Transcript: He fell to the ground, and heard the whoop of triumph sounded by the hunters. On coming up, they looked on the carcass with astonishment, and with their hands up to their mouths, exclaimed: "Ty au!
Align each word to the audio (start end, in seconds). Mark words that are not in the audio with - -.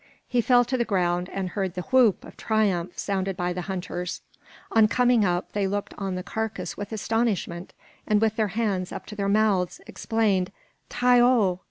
He 0.27 0.41
fell 0.41 0.65
to 0.65 0.77
the 0.79 0.83
ground, 0.83 1.29
and 1.31 1.49
heard 1.49 1.75
the 1.75 1.83
whoop 1.83 2.25
of 2.25 2.35
triumph 2.35 2.97
sounded 2.97 3.37
by 3.37 3.53
the 3.53 3.61
hunters. 3.69 4.21
On 4.71 4.87
coming 4.87 5.23
up, 5.23 5.51
they 5.51 5.67
looked 5.67 5.93
on 5.95 6.15
the 6.15 6.23
carcass 6.23 6.75
with 6.75 6.91
astonishment, 6.91 7.71
and 8.07 8.19
with 8.19 8.35
their 8.35 8.47
hands 8.47 8.91
up 8.91 9.05
to 9.05 9.15
their 9.15 9.29
mouths, 9.29 9.79
exclaimed: 9.85 10.51
"Ty 10.89 11.19
au! 11.21 11.59